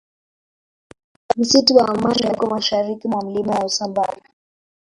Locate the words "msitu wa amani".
1.37-2.27